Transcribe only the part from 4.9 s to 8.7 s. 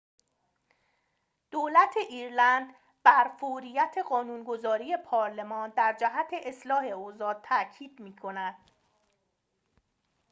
پارلمان در جهت اصلاح اوضاع تأکید دارد